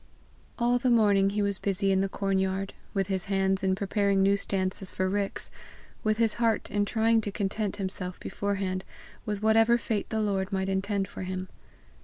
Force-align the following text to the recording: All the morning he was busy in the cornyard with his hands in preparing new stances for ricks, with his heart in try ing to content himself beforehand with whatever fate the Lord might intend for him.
All 0.57 0.79
the 0.79 0.89
morning 0.89 1.29
he 1.29 1.43
was 1.43 1.59
busy 1.59 1.91
in 1.91 1.99
the 2.01 2.09
cornyard 2.09 2.73
with 2.91 3.05
his 3.05 3.25
hands 3.25 3.61
in 3.61 3.75
preparing 3.75 4.23
new 4.23 4.35
stances 4.35 4.89
for 4.89 5.07
ricks, 5.07 5.51
with 6.03 6.17
his 6.17 6.33
heart 6.41 6.71
in 6.71 6.85
try 6.85 7.11
ing 7.11 7.21
to 7.21 7.31
content 7.31 7.75
himself 7.75 8.19
beforehand 8.19 8.83
with 9.27 9.43
whatever 9.43 9.77
fate 9.77 10.09
the 10.09 10.19
Lord 10.19 10.51
might 10.51 10.69
intend 10.69 11.07
for 11.07 11.21
him. 11.21 11.49